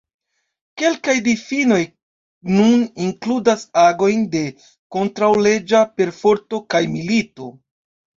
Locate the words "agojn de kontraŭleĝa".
3.81-5.83